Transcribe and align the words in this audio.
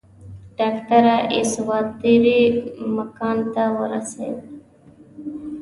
ډاکټره 0.57 1.15
اساطیري 1.39 2.41
مکان 2.97 3.37
ته 3.53 3.63
ورسېده. 3.77 4.43